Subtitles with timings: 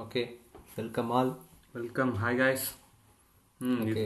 [0.00, 0.22] Okay
[0.76, 1.30] welcome all
[1.72, 2.66] welcome hi guys
[3.60, 4.04] hmm இது- okay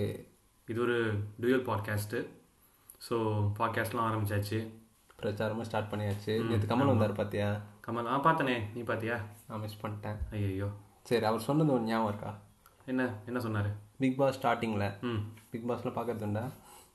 [0.68, 0.96] இது ஒரு
[1.40, 2.20] டுயல் பாட்காஸ்ட்டு
[3.08, 3.16] ஸோ
[3.58, 4.58] பாட்காஸ்ட்லாம் ஆரம்பிச்சாச்சு.
[5.22, 6.44] பிரச்சாரமாக ஸ்டார்ட் பண்ணியாச்சு.
[6.44, 7.48] நேற்று கமல் வந்தார் பார்த்தியா
[7.86, 8.62] கமல் ஆ பார்த்தனே.
[8.74, 9.16] நீ பார்த்தியா
[9.48, 10.16] நான் மிஸ் பண்ணிட்டேன்.
[10.30, 10.68] ஐயோ
[11.02, 12.32] சரி அவர் சொன்னது ஒரு ஞாபகம் இருக்கா?
[12.86, 13.14] என்ன?
[13.26, 13.70] என்ன சொன்னார்?
[13.98, 15.20] பிக் பாஸ் ஸ்டார்டிங்கில் ம்.
[15.50, 16.44] பிக் பாஸ்லாம் பார்க்கறதுண்டா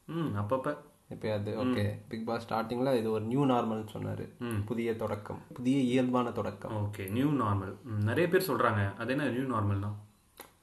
[0.05, 0.77] ம் அப்பப்போ.
[1.13, 4.23] எப்பயாவது ஓகே பிக் பாஸ் ஸ்டார்டிங்கில் இது ஒரு நியூ நார்மல்னு சொன்னார்.
[4.39, 4.59] ம்.
[4.65, 6.75] புதிய தொடக்கம் புதிய இயல்பான தொடக்கம்.
[6.81, 7.73] ஓகே நியூ நார்மல்
[8.03, 9.91] நிறைய பேர் சொல்கிறாங்க அது என்ன நியூ நார்மல்னா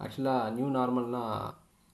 [0.01, 1.23] ஆக்சுவலாக நியூ நார்மல்னா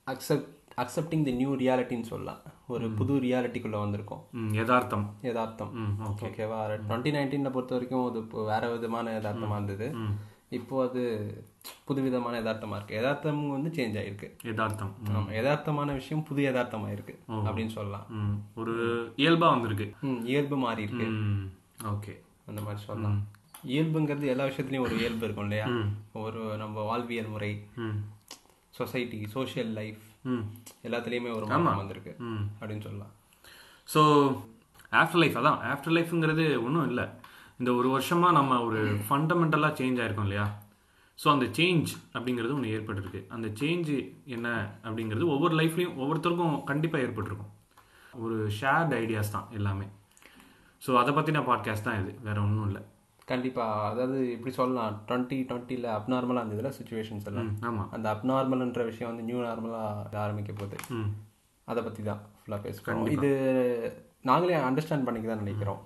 [0.07, 2.39] அக்செப்ட் அக்செப்டிங் தி நியூ ரியாலிட்டின்னு சொல்லலாம்.
[2.67, 4.23] ஒரு புது ரியாலிட்டிக்குள்ளே வந்திருக்கோம்.
[4.33, 5.15] ம் யதார்த்தம்.
[5.23, 5.73] யதார்த்தம்.
[6.21, 9.89] ஓகேவா டுவெண்ட்டி நைன்டீனில் பொறுத்த வரைக்கும் அது வேற விதமான யதார்த்தமாக இருந்தது.
[10.53, 11.03] ம் இப்போ அது
[11.85, 12.95] புதுவிதமான யதார்த்தமா இருக்கு.
[12.95, 14.29] யதார்த்தம் வந்து சேஞ்ச் ஆயிருக்கு.
[14.45, 14.93] யதார்த்தம்.
[15.11, 17.15] ஆமா யதார்த்தமான விஷயம் புது யதார்த்தமா இருக்கு
[17.47, 18.07] அப்படின்னு சொல்லலாம்.
[18.55, 18.75] ஒரு
[19.17, 19.87] இயல்பாக வந்திருக்கு.
[20.33, 21.07] இயல்பு மாறி இருக்கு.
[21.93, 22.15] ஓகே.
[22.47, 23.19] அந்த மாதிரி சொல்லலாம்.
[23.73, 25.67] இயல்புங்கிறது எல்லா விஷயத்துலயும் ஒரு இயல்பு இருக்கும் இல்லையா?
[26.23, 27.53] ஒரு நம்ம வாழ்வியல் முறை
[28.75, 30.03] சொசைட்டி சோஷியல் லைஃப்
[30.87, 32.13] எல்லாத்துலயுமே ஒரு மாற்றம் வந்திருக்கு
[32.61, 33.13] அப்படின்னு சொல்லலாம்.
[33.89, 34.01] ஸோ
[34.93, 35.61] ஆஃப்டர் லைஃப் அதான்.
[35.73, 37.05] ஆஃப்டர் லைஃப்ங்கிறது ஒன்றும் இல்லை.
[37.63, 40.47] இந்த ஒரு வருஷமாக நம்ம ஒரு ஃபண்டமெண்டலாக சேஞ்ச் ஆயிருக்கோம் இல்லையா?
[41.19, 43.21] ஸோ அந்த சேஞ்ச் அப்படிங்கிறது ஒன்று ஏற்பட்டிருக்கு.
[43.35, 43.91] அந்த சேஞ்ச்
[44.37, 44.49] என்ன
[44.87, 47.53] அப்படிங்கிறது ஒவ்வொரு லைஃப்லையும் ஒவ்வொருத்தருக்கும் கண்டிப்பாக ஏற்பட்டிருக்கும்.
[48.23, 49.87] ஒரு ஷேர்ட் ஐடியாஸ் தான் எல்லாமே.
[50.83, 52.13] ஸோ அதை பற்றின பாட்காஸ்ட் தான் இது.
[52.27, 52.83] வேற ஒன்றும் இல்லை.
[53.33, 53.67] கண்டிப்பா.
[53.91, 54.97] அதாவது இப்படி சொல்லலாம்?
[55.09, 57.51] டுவெண்ட்டி டுவெண்ட்டில அப்நார்மலா இருந்ததுல சுச்சுவேஷன்ஸ் எல்லாம்.
[57.69, 59.83] ஆமாம் அந்த அப்நார்மல்ன்ற விஷயம் வந்து நியூ நார்மலா
[60.25, 60.79] ஆரம்பிக்க போகுது.
[61.69, 63.31] அதை பற்றி தான் ஃபுல்லாக பேசுகிறோம் இது
[64.31, 65.81] நாங்களே அண்டர்ஸ்டாண்ட் பண்ணிக்க தான் நினைக்கிறோம்.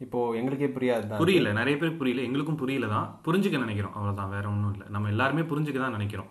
[0.00, 2.22] இப்போ எங்களுக்கே புரியாது புரியல நிறைய பேருக்கு புரியல.
[2.22, 3.06] எங்களுக்கும் புரியல தான்.
[3.26, 3.94] புரிஞ்சுக்க நினைக்கிறோம்.
[3.96, 4.86] அவ்வளோதான் வேற ஒன்றும் இல்லை.
[4.88, 6.30] நம்ம எல்லாருமே புரிஞ்சுக்க தான் நினைக்கிறோம்.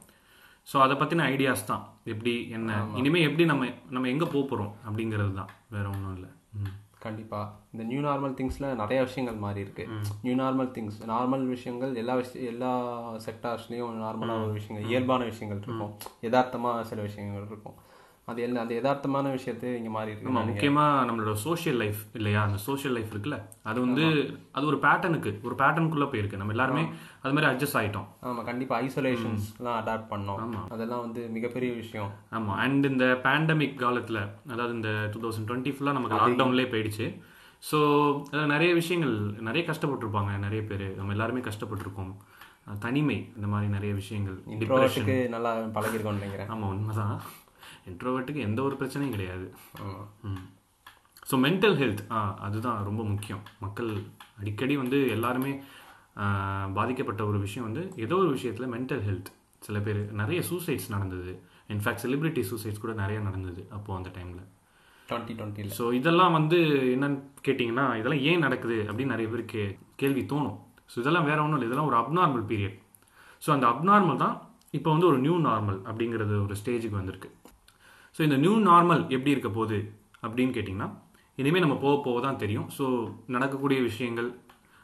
[0.68, 1.84] ஸோ அதை பற்றின ஐடியாஸ் தான்.
[2.04, 2.70] எப்படி என்ன?
[2.96, 5.52] இனிமே எப்படி நம்ம நம்ம எங்கே போகிறோம் அப்படிங்கிறது தான்.
[5.70, 6.30] வேற ஒன்றும் இல்லை.
[6.54, 6.74] ம்.
[7.00, 7.40] கண்டிப்பா.
[7.72, 9.84] இந்த நியூ நார்மல் திங்ஸ்ல நிறைய விஷயங்கள் மாறி இருக்கு.
[10.22, 12.72] நியூ நார்மல் திங்ஸ் நார்மல் விஷயங்கள் எல்லா விஷயம் எல்லா
[13.28, 15.94] செக்டார்ஸ்லயும் நார்மலா ஒரு விஷயங்கள் இயல்பான விஷயங்கள் இருக்கும்.
[16.22, 17.78] யதார்த்தமா சில விஷயங்கள் இருக்கும்.
[18.28, 22.40] அது எல்லாம் அந்த யதார்த்தமான விஷயத்தை இங்க மாறி இருக்கு ஆமாம் முக்கியமாக நம்மளோட சோஷியல் லைஃப் இல்லையா?
[22.47, 23.38] அந்த சோஷியல் லைஃப் இருக்குல்ல?
[23.69, 24.06] அது வந்து
[24.58, 26.40] அது ஒரு பேட்டர்னுக்கு ஒரு பேட்டர்னுக்குள்ளே போயிருக்கு.
[26.41, 26.84] நம்ம எல்லாருமே
[27.24, 30.41] அது மாதிரி அட்ஜஸ்ட் ஆகிட்டோம் ஆமா கண்டிப்பா ஐசோலேஷன்ஸ் எல்லாம் அடாப்ட் பண்ணோம்.
[30.75, 32.12] அதெல்லாம் வந்து மிகப்பெரிய விஷயம்.
[32.30, 34.22] ஆமாம் அண்ட் இந்த பேண்டமிக் காலத்தில்
[34.53, 37.07] அதாவது இந்த டூ தௌசண்ட் டுவெண்ட்டி ஃபுல்லாக நமக்கு லாக்டவுன்லேயே போயிடுச்சு.
[37.72, 37.78] ஸோ
[38.53, 39.16] நிறைய விஷயங்கள்
[39.50, 40.88] நிறைய கஷ்டப்பட்டிருப்பாங்க நிறைய பேர்.
[40.97, 42.13] நம்ம எல்லாருமே கஷ்டப்பட்டிருக்கோம்.
[42.84, 44.38] தனிமை இந்த மாதிரி நிறைய விஷயங்கள்
[45.36, 46.52] நல்லா பழகிருக்கோம்னு நினைக்கிறேன்.
[46.53, 47.18] ஆமாம் உண்மைதான்.
[47.91, 49.47] இன்ட்ரோவர்ட்டுக்கு எந்த ஒரு பிரச்சனையும் கிடையாது.
[51.29, 53.44] ஸோ மென்டல் ஹெல்த் ஆ அதுதான் ரொம்ப முக்கியம்.
[53.66, 53.91] மக்கள்
[54.40, 55.53] அடிக்கடி வந்து எல்லாருமே
[56.78, 59.31] பாதிக்கப்பட்ட ஒரு விஷயம் வந்து ஏதோ ஒரு விஷயத்தில் மென்டல் ஹெல்த்
[59.68, 61.31] சில பேர் நிறைய சூசைட்ஸ் நடந்தது.
[61.74, 64.44] இன்ஃபேக்ட் செலிபிரிட்டி சூசைட்ஸ் கூட நிறைய நடந்தது அப்போது அந்த டைமில்
[65.09, 66.59] டுவெண்ட்டி டுவெண்ட்டில ஸோ இதெல்லாம் வந்து
[66.95, 69.63] என்னன்னு கேட்டிங்கன்னா இதெல்லாம் ஏன் நடக்குது அப்படின்னு நிறைய பேர் கே
[70.01, 70.57] கேள்வி தோணும்.
[70.91, 71.69] ஸோ இதெல்லாம் வேற ஒன்றும் இல்லை.
[71.69, 72.78] இதெல்லாம் ஒரு அப்நார்மல் பீரியட்
[73.45, 74.35] ஸோ அந்த அப்நார்மல் தான்
[74.78, 77.29] இப்போ வந்து ஒரு நியூ நார்மல் அப்படிங்கிறது ஒரு ஸ்டேஜுக்கு வந்திருக்கு.
[78.16, 79.80] ஸோ இந்த நியூ நார்மல் எப்படி இருக்க போகுது
[80.26, 80.90] அப்படின்னு கேட்டிங்கன்னா
[81.38, 82.68] இனிமேல் நம்ம போக போக தான் தெரியும்.
[82.78, 82.86] ஸோ
[83.36, 84.30] நடக்கக்கூடிய விஷயங்கள்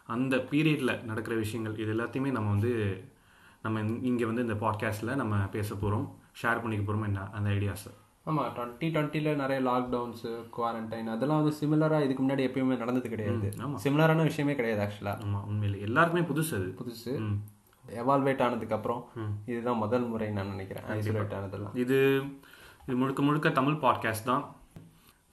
[0.10, 2.72] அந்த பீரியடில் நடக்கிற விஷயங்கள் இது எல்லாத்தையுமே நம்ம வந்து
[3.66, 6.06] நம்ம இங்கே வந்து இந்த பாட்காஸ்ட்டில் நம்ம பேச போகிறோம்
[6.42, 7.92] ஷேர் பண்ணிக்க போகிறோம் என்ன அந்த ஐடியாஸை
[8.26, 10.26] ஆமா டுவெண்ட்டி டுவெண்ட்டில நிறைய லாக்டவுன்ஸ்
[10.56, 13.48] குவாரண்டைன் அதெல்லாம் வந்து சிமிலரா இதுக்கு முன்னாடி எப்பயுமே நடந்தது கிடையாது.
[13.86, 15.80] சிமிலரான விஷயமே கிடையாது ஆக்சுவலா ஆமாம் உண்மையிலே.
[15.88, 16.68] எல்லாருக்குமே புதுசு அது.
[16.82, 17.14] புதுசு.
[17.86, 19.02] எவால்வேட் ஆனதுக்கு அப்புறம்
[19.52, 20.86] இதுதான் முதல் முறை நான் நினைக்கிறேன்.
[20.98, 21.76] ஐசோலேட் ஆனதெல்லாம்.
[21.84, 21.98] இது
[22.86, 24.44] இது முழுக்க முழுக்க தமிழ் பாட்காஸ்ட் தான்.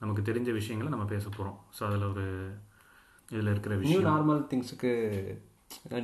[0.01, 2.25] நமக்கு தெரிஞ்ச விஷயங்களை நம்ம பேச போகிறோம் ஸோ அதில் ஒரு
[3.31, 4.07] இதில் இருக்கிற நியூ விஷயம்.
[4.11, 4.91] நார்மல் திங்ஸுக்கு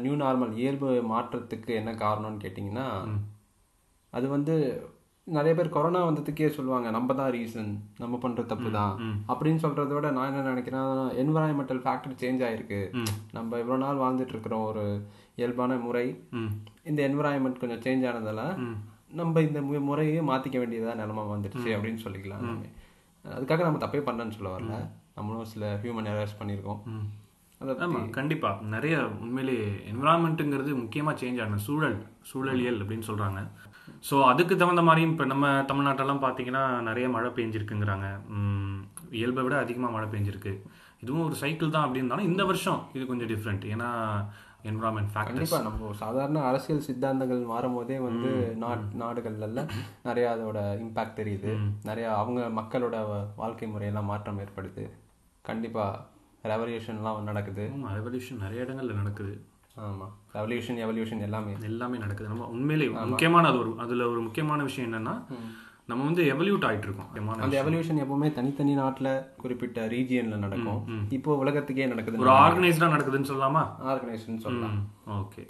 [0.03, 2.88] நியூ நார்மல் இயல்பு மாற்றத்துக்கு என்ன காரணம்னு கேட்டிங்கன்னா
[4.13, 4.55] அது வந்து
[5.28, 8.91] நிறைய பேர் கொரோனா வந்ததுக்கே சொல்லுவாங்க நம்ம தான் ரீசன் நம்ம பண்ற தப்பு தான்.
[9.31, 10.91] அப்படின்னு சொல்றத விட நான் என்ன நினைக்கிறேன்
[11.23, 12.81] என்வரான்மெண்டல் ஃபேக்டர் சேஞ்ச் ஆயிருக்கு.
[13.38, 14.84] நம்ம இவ்வளவு நாள் வாழ்ந்துட்டு இருக்கிறோம் ஒரு
[15.39, 16.05] இயல்பான முறை.
[16.89, 18.44] இந்த என்வரான்மெண்ட் கொஞ்சம் சேஞ்ச் ஆனதால
[19.19, 19.59] நம்ம இந்த
[19.89, 22.47] முறையே மாத்திக்க வேண்டியதா நிலைமை வந்துடுச்சு அப்படின்னு சொல்லிக்கலாம்.
[23.25, 24.77] அதுக்காக நம்ம தப்பே பண்ணேன்னு சொல்ல வரல.
[25.17, 26.81] நம்மளும் சில ஹியூமன் எரர்ஸ் பண்ணியிருக்கோம்.
[27.85, 29.55] ஆமாம் கண்டிப்பாக நிறைய உண்மையிலே
[29.91, 31.95] என்விரான்மெண்ட்டுங்கிறது முக்கியமாக சேஞ்ச் ஆன சூழல்
[32.31, 33.41] சூழலியல் அப்படின்னு சொல்கிறாங்க
[34.07, 38.07] ஸோ அதுக்கு தகுந்த மாதிரியும் இப்போ நம்ம தமிழ்நாட்டெல்லாம் பார்த்தீங்கன்னா நிறைய மழை பெஞ்சிருக்குங்கிறாங்க.
[39.19, 40.53] இயல்பை விட அதிகமாக மழை பெஞ்சிருக்கு.
[41.03, 43.90] இதுவும் ஒரு சைக்கிள் தான் அப்படி இருந்தாலும் இந்த வருஷம் இது கொஞ்சம் டிஃப்ரெண்ட் ஏன்னா
[44.66, 49.67] என்விரான்மெண்ட் ஃபேக்டர்ஸ் கண்டிப்பா நம்ம சாதாரண அரசியல் சித்தாந்தங்கள் மாறும்போதே வந்து நாட் நாடுகள்ல
[50.03, 51.52] நிறைய அதோட இம்பாக்ட் தெரியுது.
[51.84, 52.96] நிறைய அவங்க மக்களோட
[53.35, 54.90] வாழ்க்கை முறையெல்லாம் மாற்றம் ஏற்படுது.
[55.41, 56.06] கண்டிப்பா
[56.44, 57.70] ரெவல்யூஷன்லாம் நடக்குது.
[57.73, 59.34] ஆமாம் ரெவல்யூஷன் நிறைய இடங்கள்ல நடக்குது.
[59.78, 61.53] ஆமா ரெவல்யூஷன் எவல்யூஷன் எல்லாமே.
[61.62, 62.29] எல்லாமே நடக்குது.
[62.29, 65.16] நம்ம உண்மையிலே முக்கியமான அது ஒரு அதுல ஒரு முக்கியமான விஷயம் என்னன்னா
[65.90, 67.09] நம்ம வந்து எவல்யூட் ஆயிட்டு இருக்கோம்
[67.46, 69.09] அந்த எவல்யூஷன் எப்பவுமே தனித்தனி நாட்டுல
[69.41, 70.79] குறிப்பிட்ட ரீஜியன்ல நடக்கும்.
[71.17, 73.64] இப்போ உலகத்துக்கே நடக்குது ஒரு ஆர்கனைஸ்டா நடக்குதுன்னு சொல்லலாமா?
[73.91, 74.78] ஆர்கனைசேஷன் சொல்லலாம்.
[75.22, 75.43] ஓகே.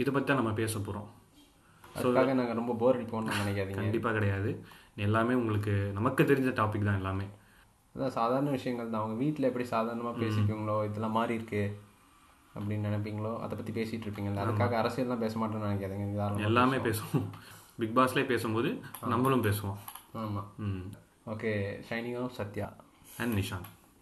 [0.00, 1.08] இதை பற்றி தான் நம்ம பேச போகிறோம்
[1.98, 3.80] அதுக்காக நாங்கள் ரொம்ப போர் அடிப்போம்னு நினைக்காதீங்க.
[3.80, 4.50] கண்டிப்பாக கிடையாது.
[5.06, 7.26] எல்லாமே உங்களுக்கு நமக்கு தெரிஞ்ச டாபிக் தான் எல்லாமே.
[7.94, 9.02] அதான் சாதாரண விஷயங்கள் தான்.
[9.02, 11.62] அவங்க வீட்டில் எப்படி சாதாரணமாக பேசிக்குவீங்களோ இதெல்லாம் மாறி இருக்கு
[12.56, 14.42] அப்படின்னு நினைப்பீங்களோ அதை பற்றி பேசிட்டு இருப்பீங்கல்ல.
[14.46, 16.44] அதுக்காக அரசியல்லாம் பேச மாட்டேன்னு நினைக்காதீங்க.
[16.50, 17.28] எல்லாமே பேசுவோம்.
[17.78, 18.70] பிக் பாஸ்லேயே பேசும்போது
[19.06, 19.78] நம்மளும் பேசுவோம்.
[20.12, 20.84] ஆமாம் ம்.
[21.26, 21.50] Okay
[21.88, 22.68] shining of Satya
[23.18, 23.68] and Nishant